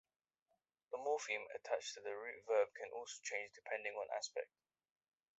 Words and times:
The 0.91 0.97
morpheme 0.97 1.45
attached 1.53 1.93
to 1.93 2.01
the 2.01 2.15
root 2.17 2.43
verb 2.47 2.69
can 2.75 2.89
also 2.91 3.21
change 3.23 3.51
depending 3.53 3.93
on 3.93 4.07
aspect. 4.17 4.49